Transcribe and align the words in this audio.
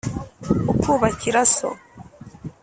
ukubakira 0.73 1.41
so. 1.55 1.69